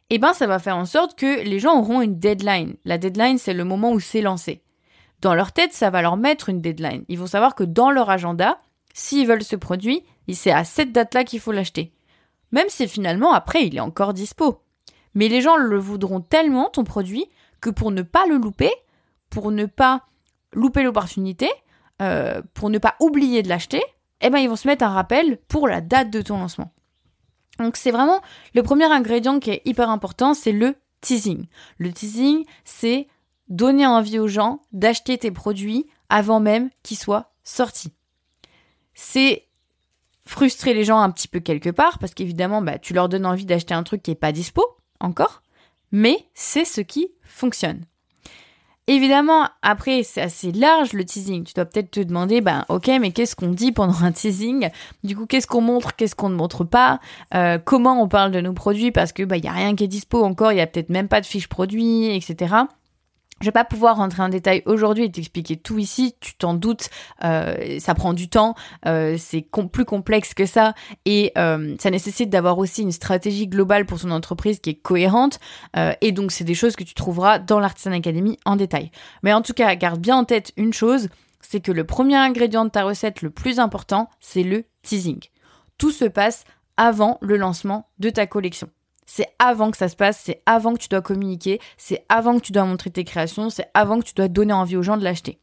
eh 0.10 0.18
ben 0.18 0.34
ça 0.34 0.48
va 0.48 0.60
faire 0.60 0.78
en 0.78 0.86
sorte 0.86 1.18
que 1.18 1.42
les 1.44 1.60
gens 1.60 1.80
auront 1.80 2.02
une 2.02 2.20
deadline. 2.20 2.76
La 2.84 2.98
deadline, 2.98 3.38
c'est 3.38 3.54
le 3.54 3.64
moment 3.64 3.92
où 3.92 4.00
c'est 4.00 4.22
lancé. 4.22 4.64
Dans 5.22 5.36
leur 5.36 5.52
tête, 5.52 5.74
ça 5.74 5.90
va 5.90 6.02
leur 6.02 6.18
mettre 6.18 6.50
une 6.50 6.62
deadline. 6.62 7.06
Ils 7.08 7.20
vont 7.20 7.28
savoir 7.28 7.56
que 7.56 7.64
dans 7.64 7.92
leur 7.92 8.10
agenda, 8.10 8.58
s'ils 8.94 9.28
veulent 9.28 9.44
ce 9.44 9.56
produit, 9.56 10.04
c'est 10.34 10.52
à 10.52 10.64
cette 10.64 10.92
date-là 10.92 11.24
qu'il 11.24 11.40
faut 11.40 11.52
l'acheter. 11.52 11.94
Même 12.52 12.70
si 12.70 12.88
finalement, 12.88 13.34
après, 13.34 13.66
il 13.66 13.76
est 13.76 13.82
encore 13.82 14.14
dispo. 14.14 14.62
Mais 15.14 15.28
les 15.28 15.42
gens 15.42 15.56
le 15.58 15.78
voudront 15.78 16.22
tellement, 16.22 16.70
ton 16.70 16.84
produit, 16.84 17.26
que 17.60 17.70
pour 17.70 17.92
ne 17.92 18.02
pas 18.02 18.26
le 18.26 18.38
louper, 18.38 18.72
pour 19.30 19.52
ne 19.52 19.66
pas 19.66 20.06
louper 20.54 20.84
l'opportunité, 20.84 21.50
euh, 22.02 22.42
pour 22.54 22.70
ne 22.70 22.78
pas 22.78 22.96
oublier 23.00 23.44
de 23.44 23.50
l'acheter, 23.50 23.82
eh 24.22 24.30
ben 24.30 24.40
ils 24.40 24.50
vont 24.50 24.56
se 24.56 24.68
mettre 24.68 24.84
un 24.84 24.90
rappel 24.90 25.38
pour 25.48 25.68
la 25.68 25.82
date 25.82 26.10
de 26.10 26.22
ton 26.22 26.38
lancement. 26.38 26.72
Donc 27.60 27.78
c'est 27.78 27.92
vraiment 27.92 28.22
le 28.54 28.64
premier 28.64 28.86
ingrédient 28.86 29.40
qui 29.40 29.52
est 29.52 29.62
hyper 29.66 29.90
important, 29.90 30.34
c'est 30.34 30.52
le 30.52 30.76
teasing. 31.02 31.48
Le 31.78 31.92
teasing, 31.92 32.46
c'est 32.64 33.08
donner 33.50 33.86
envie 33.86 34.20
aux 34.20 34.28
gens 34.28 34.62
d'acheter 34.72 35.18
tes 35.18 35.32
produits 35.32 35.88
avant 36.10 36.40
même 36.40 36.70
qu'ils 36.84 36.98
soient 36.98 37.32
sortis. 37.44 37.94
C'est 38.94 39.48
frustrer 40.26 40.74
les 40.74 40.84
gens 40.84 41.00
un 41.00 41.10
petit 41.12 41.28
peu 41.28 41.40
quelque 41.40 41.70
part 41.70 42.00
parce 42.00 42.14
qu'évidemment 42.14 42.62
bah, 42.62 42.78
tu 42.78 42.94
leur 42.94 43.10
donnes 43.10 43.26
envie 43.26 43.46
d'acheter 43.46 43.74
un 43.74 43.84
truc 43.84 44.04
qui 44.04 44.12
est 44.12 44.16
pas 44.16 44.32
dispo 44.32 44.64
encore, 45.02 45.42
mais 45.92 46.26
c'est 46.34 46.66
ce 46.66 46.82
qui 46.82 47.12
fonctionne. 47.24 47.86
Évidemment, 48.88 49.48
après, 49.62 50.04
c'est 50.04 50.22
assez 50.22 50.52
large 50.52 50.94
le 50.94 51.06
teasing. 51.06 51.44
Tu 51.44 51.54
dois 51.54 51.66
peut-être 51.66 51.92
te 51.92 52.00
demander, 52.00 52.42
ben 52.42 52.66
ok, 52.68 52.88
mais 53.00 53.12
qu'est-ce 53.12 53.36
qu'on 53.36 53.50
dit 53.50 53.72
pendant 53.72 54.02
un 54.04 54.12
teasing? 54.12 54.70
Du 55.04 55.16
coup, 55.16 55.26
qu'est-ce 55.28 55.48
qu'on 55.48 55.62
montre, 55.62 55.96
qu'est-ce 55.96 56.16
qu'on 56.16 56.30
ne 56.30 56.36
montre 56.36 56.64
pas? 56.64 57.00
Euh, 57.34 57.60
Comment 57.64 58.02
on 58.02 58.08
parle 58.08 58.32
de 58.32 58.42
nos 58.42 58.54
produits? 58.54 58.92
Parce 58.92 59.14
que 59.14 59.24
bah 59.24 59.38
il 59.38 59.46
y 59.46 59.48
a 59.48 59.54
rien 59.54 59.76
qui 59.76 59.84
est 59.84 59.88
dispo 59.88 60.24
encore, 60.24 60.52
il 60.52 60.58
y 60.58 60.62
a 60.62 60.68
peut-être 60.68 60.90
même 60.90 61.08
pas 61.08 61.22
de 61.22 61.26
fiche 61.26 61.48
produit, 61.48 62.08
etc. 62.14 62.56
Je 63.42 63.48
vais 63.48 63.52
pas 63.52 63.66
pouvoir 63.66 63.98
rentrer 63.98 64.22
en 64.22 64.30
détail 64.30 64.62
aujourd'hui 64.68 65.06
et 65.06 65.12
t'expliquer 65.12 65.58
tout 65.58 65.80
ici, 65.80 66.16
tu 66.20 66.36
t'en 66.36 66.54
doutes, 66.54 66.90
euh, 67.24 67.80
ça 67.80 67.96
prend 67.96 68.14
du 68.14 68.30
temps, 68.30 68.54
euh, 68.86 69.16
c'est 69.18 69.48
plus 69.72 69.86
complexe 69.86 70.36
que 70.36 70.46
ça 70.46 70.76
et 71.06 71.32
euh, 71.38 71.76
ça 71.80 71.90
nécessite 71.90 72.30
d'avoir 72.30 72.60
aussi 72.60 72.84
une 72.84 72.92
stratégie 72.92 73.48
globale 73.48 73.88
pour 73.88 74.00
son 74.00 74.12
entreprise 74.12 74.60
qui 74.60 74.70
est 74.70 74.76
cohérente 74.76 75.40
et 76.02 76.12
donc 76.12 76.32
c'est 76.32 76.44
des 76.44 76.54
choses 76.54 76.76
que 76.76 76.84
tu 76.84 76.94
trouveras 76.94 77.40
dans 77.40 77.60
l'Artisan 77.60 77.92
Academy 77.92 78.38
en 78.46 78.56
détail. 78.56 78.92
Mais 79.24 79.34
en 79.34 79.42
tout 79.42 79.54
cas, 79.54 79.74
garde 79.76 80.00
bien 80.00 80.18
en 80.18 80.24
tête 80.24 80.52
une 80.56 80.74
chose, 80.74 81.10
c'est 81.42 81.62
que 81.62 81.72
le 81.72 81.84
premier 81.84 82.18
ingrédient 82.18 82.66
de 82.66 82.70
ta 82.70 82.84
recette 82.84 83.22
le 83.22 83.32
plus 83.32 83.60
important, 83.60 84.10
c'est 84.20 84.44
le 84.44 84.66
teasing. 84.84 85.20
Tout 85.78 85.92
se 85.92 86.06
passe 86.06 86.44
avant 86.78 87.18
le 87.22 87.38
lancement 87.38 87.90
de 88.00 88.10
ta 88.10 88.28
collection. 88.28 88.70
C'est 89.06 89.28
avant 89.40 89.72
que 89.72 89.78
ça 89.78 89.90
se 89.90 89.96
passe, 89.96 90.22
c'est 90.24 90.42
avant 90.46 90.74
que 90.74 90.80
tu 90.80 90.88
dois 90.88 91.02
communiquer, 91.02 91.60
c'est 91.78 92.06
avant 92.08 92.40
que 92.40 92.46
tu 92.46 92.52
dois 92.52 92.66
montrer 92.66 92.90
tes 92.90 93.04
créations, 93.04 93.50
c'est 93.50 93.70
avant 93.74 94.00
que 94.00 94.06
tu 94.06 94.14
dois 94.14 94.28
donner 94.28 94.54
envie 94.54 94.78
aux 94.78 94.84
gens 94.84 94.98
de 94.98 95.04
l'acheter. 95.04 95.40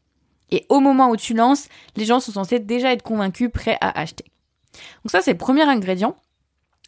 Et 0.51 0.65
au 0.69 0.79
moment 0.79 1.09
où 1.09 1.15
tu 1.15 1.33
lances, 1.33 1.67
les 1.95 2.05
gens 2.05 2.19
sont 2.19 2.31
censés 2.31 2.59
déjà 2.59 2.91
être 2.91 3.03
convaincus, 3.03 3.51
prêts 3.53 3.77
à 3.81 3.99
acheter. 3.99 4.25
Donc 5.03 5.11
ça, 5.11 5.21
c'est 5.21 5.33
le 5.33 5.37
premier 5.37 5.63
ingrédient. 5.63 6.15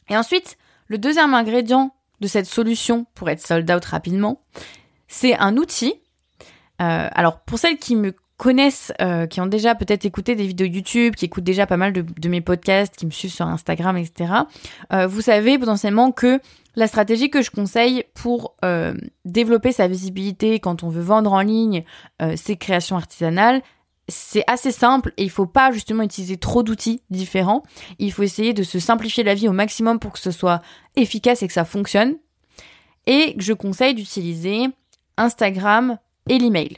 Et 0.10 0.18
ensuite, 0.18 0.58
le 0.88 0.98
deuxième 0.98 1.34
ingrédient 1.34 1.94
de 2.20 2.28
cette 2.28 2.46
solution 2.46 3.06
pour 3.16 3.30
être 3.30 3.46
sold 3.46 3.70
out 3.70 3.86
rapidement, 3.86 4.42
c'est 5.08 5.38
un 5.38 5.58
outil. 5.58 5.94
Euh, 6.82 7.08
alors 7.12 7.42
pour 7.42 7.60
celles 7.60 7.78
qui 7.78 7.96
me 7.96 8.14
connaissent, 8.38 8.92
euh, 9.02 9.28
qui 9.28 9.40
ont 9.40 9.46
déjà 9.46 9.76
peut-être 9.76 10.04
écouté 10.04 10.36
des 10.36 10.48
vidéos 10.48 10.66
YouTube, 10.66 11.14
qui 11.14 11.26
écoutent 11.26 11.44
déjà 11.44 11.68
pas 11.68 11.78
mal 11.78 11.94
de, 11.94 12.28
mes 12.30 12.42
podcasts, 12.42 12.96
qui 12.96 13.06
me 13.06 13.12
suivent 13.12 13.32
sur 13.32 13.46
Instagram, 13.46 13.98
etc., 13.98 14.34
euh, 14.92 15.06
vous 15.06 15.22
savez 15.22 15.60
potentiellement 15.60 16.12
que 16.12 16.40
la 16.76 16.88
stratégie 16.88 17.30
que 17.30 17.42
je 17.42 17.52
conseille 17.52 18.06
pour 18.14 18.56
euh, 18.64 18.94
développer 19.26 19.72
sa 19.72 19.88
visibilité 19.88 20.60
quand 20.60 20.84
on 20.84 20.90
veut 20.90 21.02
vendre 21.02 21.34
en 21.34 21.42
ligne 21.42 21.84
ses 22.36 22.56
créations 22.56 22.96
artisanales, 22.96 23.62
c'est 24.08 24.44
assez 24.48 24.72
simple 24.72 25.14
et 25.18 25.24
il 25.24 25.30
faut 25.30 25.48
pas 25.48 25.72
justement 25.72 26.04
utiliser 26.04 26.38
trop 26.38 26.64
d'outils 26.64 27.02
différents. 27.10 27.64
Il 27.98 28.12
faut 28.12 28.24
essayer 28.24 28.54
de 28.54 28.64
se 28.64 28.80
simplifier 28.80 29.24
la 29.24 29.34
vie 29.34 29.48
au 29.48 29.54
maximum 29.54 30.00
pour 30.00 30.12
que 30.12 30.20
ce 30.20 30.32
soit 30.32 30.62
efficace 30.96 31.42
et 31.42 31.48
que 31.48 31.54
ça 31.54 31.66
fonctionne. 31.66 32.18
Et 33.08 33.36
je 33.38 33.54
conseille 33.54 33.96
d'utiliser 33.96 34.68
Instagram 35.18 35.98
et 36.30 36.38
l'email. 36.38 36.78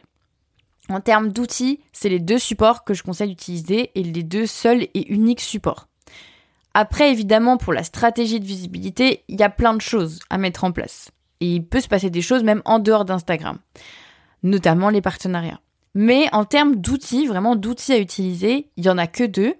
En 0.89 1.01
termes 1.01 1.31
d'outils, 1.31 1.79
c'est 1.91 2.09
les 2.09 2.19
deux 2.19 2.39
supports 2.39 2.83
que 2.83 2.93
je 2.93 3.03
conseille 3.03 3.29
d'utiliser 3.29 3.91
et 3.95 4.03
les 4.03 4.23
deux 4.23 4.45
seuls 4.45 4.83
et 4.93 5.12
uniques 5.12 5.41
supports. 5.41 5.88
Après, 6.74 7.12
évidemment, 7.12 7.58
pour 7.58 7.74
la 7.74 7.84
stratégie 7.84 8.39
de 8.39 8.46
visibilité, 8.46 9.24
il 9.27 9.39
y 9.39 9.44
a 9.44 9.50
plein 9.50 9.75
de 9.75 9.82
choses 9.82 10.20
à 10.30 10.38
mettre 10.38 10.63
en 10.63 10.72
place. 10.72 11.12
Et 11.39 11.56
il 11.56 11.65
peut 11.65 11.82
se 11.82 11.88
passer 11.88 12.10
des 12.10 12.22
choses 12.22 12.44
même 12.44 12.62
en 12.65 12.80
dehors 12.80 13.06
d'Instagram, 13.06 13.60
notamment 14.42 14.89
les 14.89 15.01
partenariats. 15.01 15.60
Mais 15.94 16.27
en 16.32 16.46
termes 16.46 16.75
d'outils, 16.75 17.27
vraiment 17.27 17.56
d'outils 17.56 17.94
à 17.94 18.00
utiliser, 18.00 18.70
il 18.77 18.86
y 18.86 18.89
en 18.89 18.98
a 18.98 19.08
que 19.08 19.24
deux. 19.24 19.53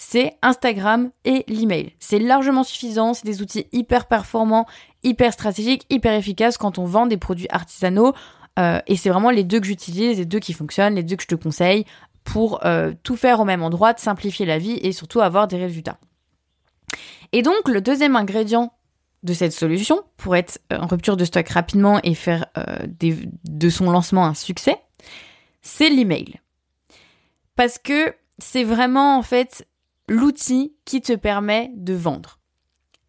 c'est 0.00 0.36
Instagram 0.42 1.10
et 1.24 1.44
l'email. 1.48 1.92
C'est 1.98 2.20
largement 2.20 2.62
suffisant, 2.62 3.14
c'est 3.14 3.26
des 3.26 3.42
outils 3.42 3.66
hyper 3.72 4.06
performants, 4.06 4.66
hyper 5.02 5.32
stratégiques, 5.32 5.86
hyper 5.90 6.12
efficaces 6.12 6.56
quand 6.56 6.78
on 6.78 6.84
vend 6.84 7.06
des 7.06 7.16
produits 7.16 7.48
artisanaux. 7.50 8.12
Euh, 8.60 8.78
et 8.86 8.94
c'est 8.94 9.10
vraiment 9.10 9.30
les 9.30 9.42
deux 9.42 9.58
que 9.58 9.66
j'utilise, 9.66 10.18
les 10.18 10.24
deux 10.24 10.38
qui 10.38 10.52
fonctionnent, 10.52 10.94
les 10.94 11.02
deux 11.02 11.16
que 11.16 11.24
je 11.24 11.28
te 11.28 11.34
conseille 11.34 11.84
pour 12.22 12.64
euh, 12.64 12.92
tout 13.02 13.16
faire 13.16 13.40
au 13.40 13.44
même 13.44 13.62
endroit, 13.64 13.92
de 13.92 13.98
simplifier 13.98 14.46
la 14.46 14.58
vie 14.58 14.78
et 14.82 14.92
surtout 14.92 15.20
avoir 15.20 15.48
des 15.48 15.56
résultats. 15.56 15.98
Et 17.32 17.42
donc 17.42 17.68
le 17.68 17.80
deuxième 17.80 18.16
ingrédient 18.16 18.72
de 19.22 19.32
cette 19.32 19.52
solution 19.52 20.02
pour 20.16 20.36
être 20.36 20.58
en 20.70 20.86
rupture 20.86 21.16
de 21.16 21.24
stock 21.24 21.48
rapidement 21.48 22.00
et 22.02 22.14
faire 22.14 22.46
euh, 22.56 22.78
de 22.86 23.68
son 23.68 23.90
lancement 23.90 24.26
un 24.26 24.34
succès, 24.34 24.76
c'est 25.60 25.90
l'email. 25.90 26.40
Parce 27.56 27.78
que 27.78 28.14
c'est 28.38 28.64
vraiment 28.64 29.18
en 29.18 29.22
fait 29.22 29.66
l'outil 30.08 30.74
qui 30.84 31.00
te 31.00 31.12
permet 31.12 31.70
de 31.74 31.94
vendre. 31.94 32.38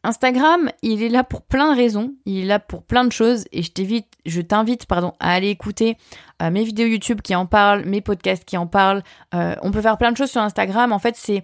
Instagram, 0.04 0.72
il 0.82 1.04
est 1.04 1.10
là 1.10 1.26
pour 1.26 1.42
plein 1.42 1.72
de 1.72 1.76
raisons, 1.76 2.14
il 2.26 2.40
est 2.40 2.46
là 2.46 2.60
pour 2.60 2.84
plein 2.84 3.04
de 3.04 3.12
choses 3.12 3.46
et 3.52 3.62
je 3.62 4.42
t'invite, 4.42 4.86
pardon 4.86 5.14
à 5.20 5.34
aller 5.34 5.50
écouter 5.50 5.98
euh, 6.42 6.52
mes 6.52 6.64
vidéos 6.64 6.88
YouTube 6.88 7.22
qui 7.22 7.36
en 7.36 7.46
parlent, 7.46 7.84
mes 7.86 8.00
podcasts 8.00 8.46
qui 8.46 8.56
en 8.56 8.66
parlent. 8.66 9.04
Euh, 9.34 9.56
on 9.62 9.72
peut 9.72 9.82
faire 9.82 9.98
plein 9.98 10.12
de 10.14 10.18
choses 10.18 10.32
sur 10.32 10.42
Instagram. 10.42 10.94
En 10.94 11.00
fait, 11.00 11.18
c'est 11.18 11.44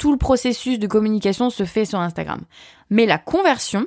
tout 0.00 0.10
le 0.10 0.18
processus 0.18 0.78
de 0.78 0.86
communication 0.86 1.50
se 1.50 1.64
fait 1.64 1.84
sur 1.84 2.00
Instagram. 2.00 2.40
Mais 2.88 3.04
la 3.04 3.18
conversion, 3.18 3.86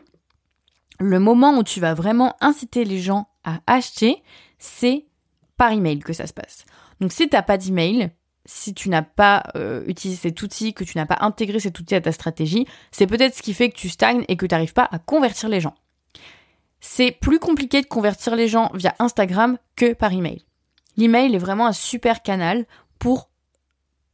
le 1.00 1.20
moment 1.20 1.58
où 1.58 1.64
tu 1.64 1.80
vas 1.80 1.96
vraiment 1.96 2.36
inciter 2.40 2.86
les 2.86 3.00
gens 3.00 3.28
à 3.44 3.62
acheter, 3.66 4.22
c'est 4.60 5.08
par 5.58 5.72
email 5.72 6.00
que 6.00 6.14
ça 6.14 6.28
se 6.28 6.34
passe. 6.34 6.66
Donc 7.02 7.12
si 7.12 7.28
tu 7.28 7.36
n'as 7.36 7.42
pas 7.42 7.58
d'email, 7.58 8.12
si 8.46 8.76
tu 8.76 8.90
n'as 8.90 9.02
pas 9.02 9.44
euh, 9.56 9.84
utilisé 9.88 10.22
cet 10.22 10.42
outil, 10.44 10.76
que 10.76 10.84
tu 10.84 11.00
n'as 11.00 11.08
pas 11.08 11.18
intégré 11.22 11.60
cet 11.60 11.80
outil 11.80 11.96
à 11.96 12.02
ta 12.02 12.12
stratégie, 12.12 12.68
c'est 12.92 13.08
peut-être 13.08 13.36
ce 13.36 13.42
qui 13.42 13.56
fait 13.56 13.70
que 13.70 13.76
tu 13.76 13.90
stagnes 13.90 14.24
et 14.28 14.38
que 14.38 14.46
tu 14.46 14.54
n'arrives 14.54 14.74
pas 14.74 14.88
à 14.92 15.00
convertir 15.00 15.50
les 15.50 15.62
gens. 15.62 15.74
C'est 16.80 17.10
plus 17.10 17.40
compliqué 17.40 17.82
de 17.82 17.88
convertir 17.88 18.36
les 18.36 18.48
gens 18.48 18.70
via 18.76 18.94
Instagram 19.00 19.58
que 19.76 19.94
par 19.94 20.14
email. 20.14 20.46
L'email 20.96 21.34
est 21.34 21.40
vraiment 21.40 21.66
un 21.66 21.74
super 21.74 22.22
canal 22.22 22.68
pour 23.00 23.32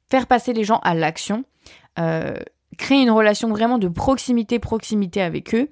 faire 0.10 0.28
passer 0.28 0.54
les 0.54 0.64
gens 0.64 0.80
à 0.84 0.94
l'action, 0.94 1.44
euh, 2.00 2.36
créer 2.78 3.02
une 3.02 3.12
relation 3.12 3.50
vraiment 3.50 3.78
de 3.78 3.88
proximité-proximité 3.88 5.22
avec 5.22 5.54
eux, 5.54 5.70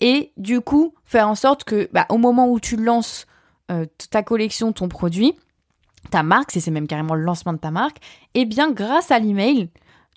et 0.00 0.32
du 0.36 0.60
coup 0.60 0.94
faire 1.04 1.28
en 1.28 1.34
sorte 1.34 1.64
que 1.64 1.88
bah, 1.92 2.06
au 2.08 2.18
moment 2.18 2.48
où 2.48 2.60
tu 2.60 2.76
lances 2.76 3.26
euh, 3.70 3.86
ta 4.10 4.22
collection, 4.22 4.72
ton 4.72 4.88
produit, 4.88 5.34
ta 6.10 6.22
marque, 6.22 6.52
si 6.52 6.60
c'est 6.60 6.70
même 6.70 6.86
carrément 6.86 7.14
le 7.14 7.22
lancement 7.22 7.52
de 7.52 7.58
ta 7.58 7.70
marque, 7.70 7.98
eh 8.34 8.44
bien 8.44 8.70
grâce 8.70 9.10
à 9.10 9.18
l'email, 9.18 9.68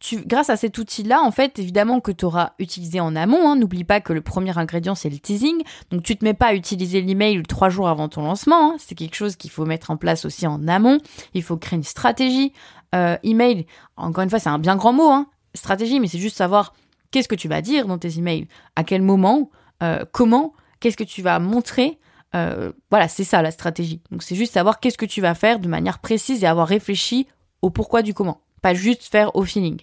tu, 0.02 0.18
grâce 0.26 0.50
à 0.50 0.58
cet 0.58 0.78
outil-là, 0.78 1.22
en 1.22 1.32
fait, 1.32 1.60
évidemment 1.60 2.00
que 2.00 2.12
tu 2.12 2.26
auras 2.26 2.54
utilisé 2.60 3.00
en 3.00 3.16
amont. 3.16 3.50
Hein, 3.50 3.56
n'oublie 3.56 3.84
pas 3.84 4.02
que 4.02 4.14
le 4.14 4.22
premier 4.22 4.58
ingrédient, 4.58 4.96
c'est 4.96 5.10
le 5.10 5.20
teasing. 5.20 5.62
Donc, 5.92 6.02
tu 6.02 6.18
te 6.18 6.26
mets 6.26 6.34
pas 6.34 6.48
à 6.48 6.54
utiliser 6.56 7.02
l'email 7.02 7.44
trois 7.44 7.70
jours 7.70 7.88
avant 7.88 8.10
ton 8.10 8.24
lancement. 8.24 8.72
Hein. 8.72 8.76
c'est 8.80 8.96
quelque 8.96 9.16
chose 9.16 9.36
qu'il 9.36 9.52
faut 9.52 9.66
mettre 9.66 9.92
en 9.92 9.98
place 9.98 10.26
aussi 10.26 10.48
en 10.48 10.68
amont. 10.68 10.98
Il 11.36 11.44
faut 11.44 11.56
créer 11.56 11.78
une 11.78 11.84
stratégie. 11.84 12.52
Euh, 12.96 13.16
email, 13.24 13.68
encore 13.96 14.24
une 14.24 14.30
fois, 14.30 14.40
c'est 14.40 14.50
un 14.50 14.60
bien 14.60 14.76
grand 14.76 14.92
mot. 14.92 15.10
Hein, 15.10 15.28
stratégie, 15.54 16.00
mais 16.00 16.08
c'est 16.08 16.20
juste 16.20 16.38
savoir 16.38 16.74
qu'est-ce 17.12 17.28
que 17.28 17.36
tu 17.36 17.48
vas 17.48 17.62
dire 17.62 17.88
dans 17.88 17.98
tes 17.98 18.18
emails, 18.18 18.48
à 18.76 18.84
quel 18.84 19.02
moment, 19.02 19.50
euh, 19.84 20.06
comment, 20.12 20.54
qu'est-ce 20.80 20.98
que 20.98 21.04
tu 21.04 21.22
vas 21.22 21.40
montrer. 21.40 22.00
Euh, 22.36 22.72
voilà, 22.90 23.08
c'est 23.08 23.24
ça 23.24 23.42
la 23.42 23.52
stratégie. 23.52 24.02
Donc 24.12 24.24
c'est 24.24 24.36
juste 24.36 24.54
savoir 24.54 24.80
qu'est-ce 24.80 24.98
que 24.98 25.06
tu 25.06 25.22
vas 25.22 25.36
faire 25.36 25.60
de 25.60 25.68
manière 25.68 26.00
précise 26.00 26.44
et 26.44 26.48
avoir 26.48 26.68
réfléchi 26.68 27.28
au 27.62 27.70
pourquoi 27.70 28.02
du 28.02 28.14
comment, 28.14 28.42
pas 28.62 28.74
juste 28.74 29.04
faire 29.04 29.36
au 29.36 29.44
feeling. 29.44 29.82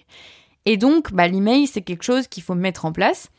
Et 0.65 0.77
donc, 0.77 1.13
bah, 1.13 1.27
l'email, 1.27 1.67
c'est 1.67 1.81
quelque 1.81 2.03
chose 2.03 2.27
qu'il 2.27 2.43
faut 2.43 2.55
mettre 2.55 2.85
en 2.85 2.91
place. 2.91 3.29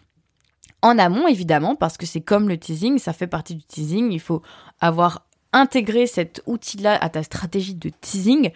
En 0.82 0.98
amont, 0.98 1.28
évidemment, 1.28 1.76
parce 1.76 1.98
que 1.98 2.06
c'est 2.06 2.22
comme 2.22 2.48
le 2.48 2.56
teasing, 2.56 2.98
ça 2.98 3.12
fait 3.12 3.26
partie 3.26 3.54
du 3.54 3.64
teasing. 3.64 4.10
Il 4.12 4.20
faut 4.20 4.42
avoir 4.80 5.26
intégré 5.52 6.06
cet 6.06 6.42
outil-là 6.46 6.96
à 6.96 7.08
ta 7.10 7.22
stratégie 7.22 7.74
de 7.74 7.90
teasing 8.00 8.50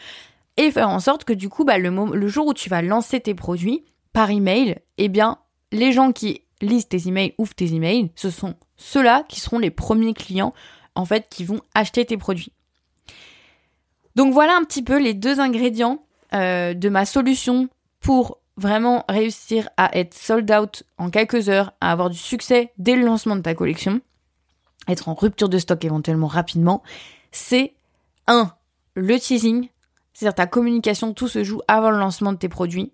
et 0.56 0.70
faire 0.70 0.88
en 0.88 1.00
sorte 1.00 1.24
que 1.24 1.32
du 1.32 1.48
coup, 1.48 1.64
bah, 1.64 1.78
le, 1.78 1.90
le 2.14 2.28
jour 2.28 2.46
où 2.46 2.54
tu 2.54 2.68
vas 2.68 2.82
lancer 2.82 3.20
tes 3.20 3.34
produits 3.34 3.84
par 4.12 4.30
email, 4.30 4.78
eh 4.98 5.08
bien, 5.08 5.38
les 5.72 5.92
gens 5.92 6.12
qui 6.12 6.42
lisent 6.60 6.88
tes 6.88 7.08
emails, 7.08 7.34
ouvrent 7.38 7.54
tes 7.54 7.74
emails, 7.74 8.10
ce 8.14 8.30
sont 8.30 8.54
ceux-là 8.76 9.24
qui 9.28 9.40
seront 9.40 9.58
les 9.58 9.70
premiers 9.70 10.14
clients 10.14 10.54
en 10.94 11.04
fait 11.04 11.26
qui 11.28 11.44
vont 11.44 11.60
acheter 11.74 12.04
tes 12.04 12.16
produits. 12.16 12.52
Donc 14.14 14.32
voilà 14.32 14.56
un 14.56 14.64
petit 14.64 14.82
peu 14.82 15.00
les 15.00 15.14
deux 15.14 15.40
ingrédients 15.40 16.04
euh, 16.32 16.74
de 16.74 16.88
ma 16.88 17.04
solution 17.04 17.68
pour 18.00 18.38
vraiment 18.56 19.04
réussir 19.08 19.68
à 19.76 19.96
être 19.98 20.14
sold 20.14 20.50
out 20.52 20.84
en 20.98 21.10
quelques 21.10 21.48
heures, 21.48 21.72
à 21.80 21.90
avoir 21.90 22.10
du 22.10 22.18
succès 22.18 22.72
dès 22.78 22.94
le 22.94 23.04
lancement 23.04 23.34
de 23.34 23.40
ta 23.40 23.54
collection, 23.54 24.00
être 24.86 25.08
en 25.08 25.14
rupture 25.14 25.48
de 25.48 25.58
stock 25.58 25.84
éventuellement 25.84 26.28
rapidement, 26.28 26.82
c'est 27.32 27.74
un 28.28 28.52
Le 28.94 29.18
teasing, 29.18 29.68
c'est-à-dire 30.14 30.34
ta 30.34 30.46
communication, 30.46 31.12
tout 31.12 31.28
se 31.28 31.44
joue 31.44 31.60
avant 31.68 31.90
le 31.90 31.98
lancement 31.98 32.32
de 32.32 32.38
tes 32.38 32.48
produits 32.48 32.92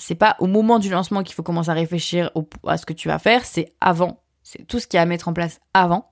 c'est 0.00 0.14
pas 0.14 0.36
au 0.40 0.46
moment 0.46 0.78
du 0.78 0.88
lancement 0.88 1.22
qu'il 1.22 1.34
faut 1.34 1.42
commencer 1.42 1.70
à 1.70 1.74
réfléchir 1.74 2.30
à 2.66 2.78
ce 2.78 2.86
que 2.86 2.92
tu 2.92 3.08
vas 3.08 3.18
faire, 3.18 3.44
c'est 3.44 3.74
avant. 3.80 4.22
C'est 4.42 4.66
tout 4.66 4.80
ce 4.80 4.86
qu'il 4.86 4.96
y 4.96 4.98
a 4.98 5.02
à 5.02 5.06
mettre 5.06 5.28
en 5.28 5.34
place 5.34 5.60
avant. 5.74 6.10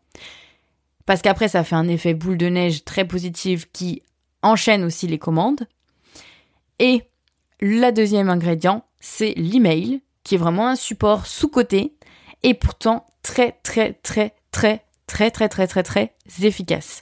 Parce 1.07 1.23
qu'après, 1.23 1.49
ça 1.49 1.65
fait 1.65 1.75
un 1.75 1.89
effet 1.89 2.13
boule 2.13 2.37
de 2.37 2.47
neige 2.47 2.85
très 2.85 3.07
positif 3.07 3.71
qui 3.73 4.03
enchaîne 4.43 4.85
aussi 4.85 5.07
les 5.07 5.19
commandes. 5.19 5.67
Et 6.79 7.03
le 7.61 7.91
deuxième 7.91 8.29
ingrédient, 8.29 8.85
c'est 9.01 9.33
l'email, 9.37 10.03
qui 10.23 10.35
est 10.35 10.39
vraiment 10.39 10.69
un 10.69 10.77
support 10.77 11.27
sous-côté 11.27 11.97
et 12.43 12.53
pourtant 12.53 13.07
très, 13.23 13.53
très, 13.63 13.95
très, 13.95 14.35
très, 14.53 14.85
très, 15.07 15.31
très, 15.31 15.49
très, 15.49 15.67
très, 15.67 15.83
très 15.83 16.15
efficace. 16.43 17.01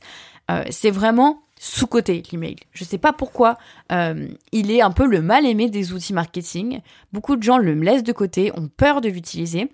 Euh, 0.52 0.62
c'est 0.70 0.92
vraiment 0.92 1.42
sous-côté 1.58 2.22
l'email. 2.32 2.56
Je 2.72 2.84
ne 2.84 2.88
sais 2.88 2.98
pas 2.98 3.12
pourquoi. 3.12 3.56
Euh, 3.92 4.28
il 4.52 4.70
est 4.70 4.82
un 4.82 4.90
peu 4.90 5.06
le 5.06 5.22
mal 5.22 5.46
aimé 5.46 5.70
des 5.70 5.92
outils 5.92 6.12
marketing. 6.12 6.80
Beaucoup 7.12 7.36
de 7.36 7.42
gens 7.42 7.58
le 7.58 7.74
laissent 7.74 8.02
de 8.02 8.12
côté, 8.12 8.52
ont 8.56 8.68
peur 8.68 9.00
de 9.00 9.08
l'utiliser. 9.08 9.70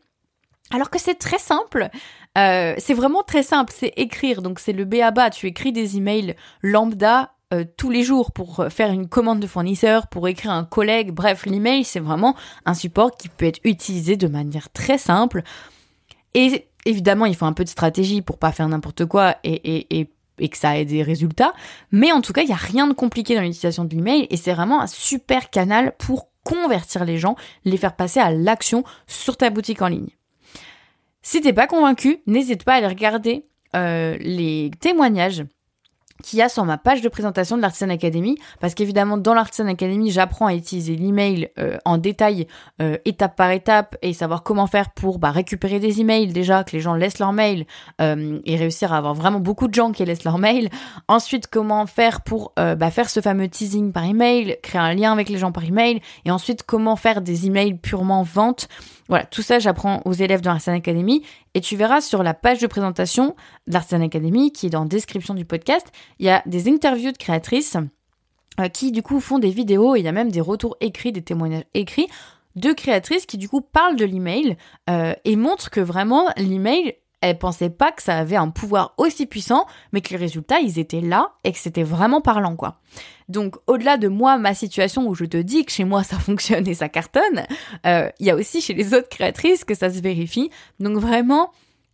Alors 0.71 0.91
que 0.91 0.99
c'est 0.99 1.17
très 1.17 1.39
simple. 1.39 1.91
Euh, 2.39 2.75
c'est 2.79 2.95
vraiment 2.95 3.23
très 3.23 3.43
simple. 3.43 3.73
C'est 3.77 3.93
écrire. 3.97 4.43
Donc 4.43 4.61
c'est 4.61 4.73
le 4.73 4.85
BABA. 4.85 5.31
Tu 5.31 5.47
écris 5.47 5.73
des 5.73 5.97
emails 5.97 6.37
lambda 6.63 7.33
euh, 7.53 7.65
tous 7.77 7.91
les 7.91 8.03
jours 8.03 8.33
pour 8.33 8.67
faire 8.71 8.91
une 8.91 9.09
commande 9.09 9.41
de 9.41 9.47
fournisseur, 9.47 10.07
pour 10.07 10.29
écrire 10.29 10.53
un 10.53 10.65
collègue. 10.65 11.11
Bref, 11.11 11.45
l'email, 11.47 11.85
c'est 11.85 12.01
vraiment 12.01 12.37
un 12.65 12.75
support 12.75 13.11
qui 13.17 13.29
peut 13.29 13.47
être 13.47 13.61
utilisé 13.65 14.17
de 14.17 14.29
manière 14.29 14.71
très 14.71 14.99
simple. 14.99 15.43
Et 16.35 16.69
évidemment, 16.87 17.27
il 17.27 17.35
faut 17.35 17.45
un 17.45 17.53
peu 17.53 17.65
de 17.65 17.69
stratégie 17.69 18.23
pour 18.23 18.39
pas 18.39 18.53
faire 18.53 18.69
n'importe 18.69 19.05
quoi 19.05 19.37
et, 19.45 19.99
et 20.01 20.09
et 20.39 20.49
que 20.49 20.57
ça 20.57 20.79
ait 20.79 20.85
des 20.85 21.03
résultats. 21.03 21.53
Mais 21.91 22.13
en 22.13 22.21
tout 22.21 22.33
cas, 22.33 22.43
il 22.43 22.47
n'y 22.47 22.53
a 22.53 22.57
rien 22.57 22.87
de 22.87 22.93
compliqué 22.93 23.35
dans 23.35 23.43
l'utilisation 23.43 23.85
de 23.85 23.95
l'email 23.95 24.27
et 24.31 24.37
c'est 24.37 24.53
vraiment 24.53 24.81
un 24.81 24.87
super 24.87 25.51
canal 25.51 25.95
pour 25.99 26.29
convertir 26.45 27.05
les 27.05 27.19
gens, 27.19 27.37
les 27.65 27.77
faire 27.77 27.95
passer 27.95 28.21
à 28.21 28.31
l'action 28.31 28.85
sur 29.07 29.37
ta 29.37 29.51
boutique 29.51 29.83
en 29.83 29.89
ligne. 29.89 30.11
Si 31.23 31.41
t'es 31.41 31.53
pas 31.53 31.67
convaincu, 31.69 32.19
n'hésite 32.27 32.65
pas 32.65 32.75
à 32.75 32.77
aller 32.77 32.89
regarder 32.89 33.47
euh, 33.77 34.17
les 34.21 34.71
témoignages 34.81 35.45
qu'il 36.23 36.39
y 36.39 36.43
a 36.43 36.49
sur 36.49 36.65
ma 36.65 36.79
page 36.79 37.03
de 37.03 37.09
présentation 37.09 37.57
de 37.57 37.63
l'Artisan 37.63 37.91
Academy, 37.91 38.37
parce 38.61 38.75
qu'évidemment 38.75 39.19
dans 39.19 39.35
l'Artisan 39.35 39.67
Academy, 39.67 40.11
j'apprends 40.11 40.47
à 40.47 40.55
utiliser 40.55 40.97
l'email 40.97 41.51
euh, 41.59 41.77
en 41.85 41.99
détail, 41.99 42.47
euh, 42.81 42.97
étape 43.05 43.37
par 43.37 43.51
étape, 43.51 43.97
et 44.03 44.13
savoir 44.13 44.43
comment 44.43 44.67
faire 44.67 44.91
pour 44.91 45.19
bah, 45.19 45.31
récupérer 45.31 45.81
des 45.81 46.01
emails 46.01 46.29
déjà, 46.29 46.65
que 46.65 46.73
les 46.73 46.81
gens 46.81 46.95
laissent 46.95 47.19
leur 47.19 47.33
mail, 47.33 47.67
euh, 48.01 48.39
et 48.45 48.57
réussir 48.57 48.93
à 48.93 48.99
avoir 48.99 49.15
vraiment 49.15 49.41
beaucoup 49.41 49.69
de 49.69 49.75
gens 49.75 49.93
qui 49.93 50.05
laissent 50.05 50.25
leur 50.25 50.39
mail. 50.39 50.71
Ensuite, 51.09 51.47
comment 51.49 51.87
faire 51.87 52.23
pour 52.23 52.53
bah, 52.57 52.91
faire 52.91 53.11
ce 53.11 53.21
fameux 53.21 53.49
teasing 53.49 53.93
par 53.93 54.05
email, 54.05 54.57
créer 54.63 54.81
un 54.81 54.95
lien 54.95 55.13
avec 55.13 55.29
les 55.29 55.39
gens 55.39 55.53
par 55.53 55.65
email, 55.65 56.01
et 56.25 56.31
ensuite 56.31 56.63
comment 56.63 56.97
faire 56.97 57.21
des 57.21 57.47
emails 57.47 57.75
purement 57.75 58.23
vente. 58.23 58.69
Voilà, 59.09 59.25
tout 59.25 59.43
ça 59.43 59.59
j'apprends 59.59 60.03
aux 60.05 60.13
élèves 60.13 60.41
de 60.41 60.47
l'Artisan 60.47 60.75
Academy 60.75 61.23
et 61.55 61.61
tu 61.61 61.77
verras 61.77 62.01
sur 62.01 62.23
la 62.23 62.35
page 62.35 62.61
de 62.61 62.67
présentation 62.67 63.35
de 63.67 63.73
l'Artisan 63.73 64.03
Academy 64.03 64.53
qui 64.53 64.67
est 64.67 64.71
dans 64.71 64.85
description 64.85 65.35
du 65.35 65.45
podcast, 65.45 65.87
il 66.19 66.27
y 66.27 66.31
a 66.31 66.43
des 66.47 66.69
interviews 66.69 67.13
de 67.13 67.19
créatrices 67.19 67.77
euh, 68.61 68.69
qui 68.69 68.93
du 68.93 69.03
coup 69.03 69.21
font 69.21 69.39
des 69.39 69.51
vidéos 69.51 69.97
et 69.97 70.01
il 70.01 70.05
y 70.05 70.09
a 70.09 70.13
même 70.13 70.31
des 70.31 70.41
retours 70.41 70.77
écrits, 70.81 71.13
des 71.13 71.23
témoignages 71.23 71.65
écrits 71.75 72.09
de 72.55 72.73
créatrices 72.73 73.27
qui 73.27 73.39
du 73.39 73.49
coup 73.49 73.61
parlent 73.61 73.97
de 73.97 74.05
l'email 74.05 74.57
euh, 74.91 75.15
et 75.25 75.37
montrent 75.37 75.71
que 75.71 75.81
vraiment 75.81 76.29
l'email 76.37 76.95
elle 77.23 77.39
pensait 77.39 77.71
pas 77.71 77.93
que 77.93 78.03
ça 78.03 78.19
avait 78.19 78.37
un 78.37 78.51
pouvoir 78.51 78.95
aussi 78.99 79.27
puissant, 79.27 79.67
mais 79.93 80.01
que 80.01 80.11
les 80.11 80.17
résultats, 80.17 80.61
ils 80.61 80.79
étaient 80.79 81.01
là 81.01 81.33
et 81.45 81.53
que 81.53 81.59
c'était 81.59 81.85
vraiment 81.85 82.21
parlant, 82.21 82.57
quoi. 82.57 82.81
Donc, 83.29 83.57
au-delà 83.67 83.97
de 83.97 84.09
moi, 84.09 84.37
ma 84.37 84.55
situation 84.55 85.07
où 85.07 85.15
je 85.15 85.25
te 85.25 85.37
dis 85.39 85.65
que 85.65 85.73
chez 85.73 85.85
moi 85.85 86.03
ça 86.03 86.19
fonctionne 86.19 86.69
et 86.69 86.75
ça 86.75 86.89
cartonne, 86.89 87.47
euh, 87.87 88.11
il 88.19 88.27
y 88.27 88.31
a 88.31 88.37
aussi 88.37 88.61
chez 88.61 88.75
les 88.75 88.93
autres 88.93 89.09
créatrices 89.09 89.65
que 89.65 89.75
ça 89.75 89.89
se 89.89 90.01
vérifie. 90.01 90.51
Donc, 90.81 90.99
vraiment, 90.99 91.53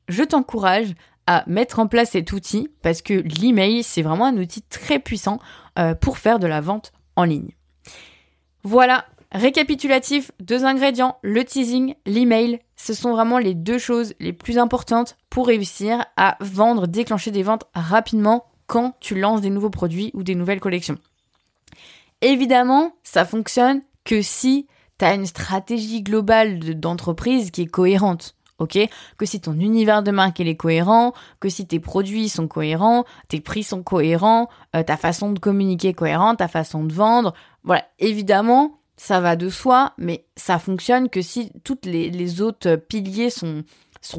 je 0.09 0.25
t'encourage 0.25 0.95
à 1.27 1.45
mettre 1.47 1.79
en 1.79 1.87
place 1.87 2.11
cet 2.11 2.33
outil 2.33 2.69
parce 2.83 3.03
que 3.03 3.13
l'email, 3.13 3.83
c'est 3.83 4.03
vraiment 4.03 4.25
un 4.25 4.37
outil 4.39 4.63
très 4.63 4.99
puissant 4.99 5.39
euh, 5.79 5.95
pour 5.95 6.19
faire 6.19 6.39
de 6.39 6.47
la 6.47 6.63
vente 6.63 6.93
en 7.17 7.25
ligne. 7.25 7.51
Voilà 8.65 9.05
Récapitulatif, 9.31 10.31
deux 10.41 10.65
ingrédients, 10.65 11.19
le 11.23 11.45
teasing, 11.45 11.95
l'email, 12.07 12.61
ce 12.79 12.95
sont 12.95 13.13
vraiment 13.13 13.39
les 13.39 13.55
deux 13.55 13.79
choses 13.79 14.15
les 14.21 14.33
plus 14.33 14.57
importantes 14.57 15.17
pour 15.29 15.49
réussir 15.49 16.07
à 16.17 16.37
vendre, 16.41 16.87
déclencher 16.87 17.31
des 17.31 17.43
ventes 17.43 17.65
rapidement 17.75 18.47
quand 18.67 18.95
tu 19.01 19.19
lances 19.19 19.41
des 19.41 19.51
nouveaux 19.51 19.69
produits 19.69 20.11
ou 20.15 20.23
des 20.23 20.35
nouvelles 20.35 20.61
collections. 20.61 20.99
Évidemment, 22.21 22.93
ça 23.03 23.25
fonctionne 23.25 23.83
que 24.05 24.23
si 24.23 24.67
tu 24.99 25.05
as 25.05 25.15
une 25.15 25.27
stratégie 25.27 26.03
globale 26.03 26.59
d'entreprise 26.79 27.51
qui 27.51 27.63
est 27.63 27.67
cohérente. 27.67 28.35
Que 28.67 29.25
si 29.25 29.41
ton 29.41 29.53
univers 29.53 30.03
de 30.03 30.11
marque 30.11 30.41
est 30.41 30.57
cohérent, 30.57 31.13
que 31.39 31.49
si 31.49 31.65
tes 31.67 31.79
produits 31.79 32.29
sont 32.29 32.49
cohérents, 32.49 33.05
tes 33.29 33.41
prix 33.41 33.63
sont 33.63 33.85
cohérents, 33.85 34.49
euh, 34.75 34.83
ta 34.83 34.97
façon 34.97 35.31
de 35.31 35.39
communiquer 35.39 35.89
est 35.89 35.95
cohérente, 35.95 36.39
ta 36.39 36.49
façon 36.49 36.83
de 36.83 36.93
vendre, 36.93 37.35
voilà. 37.63 37.85
Évidemment, 38.01 38.78
ça 38.99 39.21
va 39.21 39.37
de 39.37 39.49
soi, 39.49 39.95
mais 39.97 40.25
ça 40.37 40.59
fonctionne 40.59 41.09
que 41.09 41.23
si 41.23 41.53
toutes 41.65 41.87
les, 41.87 42.43
autres 42.43 42.77
piliers 42.77 43.31
sont, 43.31 43.65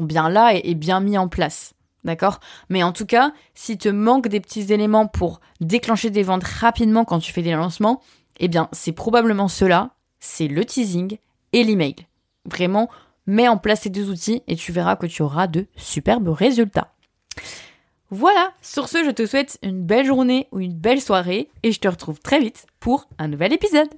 bien 0.00 0.28
là 0.28 0.54
et, 0.56 0.70
et 0.70 0.74
bien 0.74 1.00
mis 1.00 1.18
en 1.18 1.28
place. 1.28 1.74
D'accord? 2.02 2.40
Mais 2.70 2.82
en 2.82 2.92
tout 2.92 3.04
cas, 3.04 3.32
si 3.54 3.76
te 3.76 3.90
manque 3.90 4.26
des 4.26 4.40
petits 4.40 4.72
éléments 4.72 5.06
pour 5.06 5.40
déclencher 5.60 6.08
des 6.08 6.22
ventes 6.22 6.44
rapidement 6.44 7.04
quand 7.04 7.18
tu 7.18 7.30
fais 7.30 7.42
des 7.42 7.52
lancements, 7.52 8.00
eh 8.38 8.48
bien, 8.48 8.68
c'est 8.72 8.92
probablement 8.92 9.48
cela, 9.48 9.90
c'est 10.18 10.48
le 10.48 10.64
teasing 10.64 11.18
et 11.52 11.62
l'email. 11.62 11.96
Vraiment, 12.46 12.88
mets 13.26 13.48
en 13.48 13.58
place 13.58 13.82
ces 13.82 13.90
deux 13.90 14.08
outils 14.08 14.42
et 14.48 14.56
tu 14.56 14.72
verras 14.72 14.96
que 14.96 15.06
tu 15.06 15.20
auras 15.20 15.46
de 15.46 15.66
superbes 15.76 16.28
résultats. 16.28 16.94
Voilà, 18.10 18.52
sur 18.62 18.88
ce, 18.88 19.04
je 19.04 19.10
te 19.10 19.26
souhaite 19.26 19.58
une 19.62 19.84
belle 19.84 20.06
journée 20.06 20.48
ou 20.52 20.60
une 20.60 20.74
belle 20.74 21.02
soirée 21.02 21.50
et 21.62 21.70
je 21.70 21.78
te 21.80 21.86
retrouve 21.86 22.18
très 22.18 22.40
vite 22.40 22.66
pour 22.80 23.08
un 23.18 23.28
nouvel 23.28 23.52
épisode. 23.52 23.90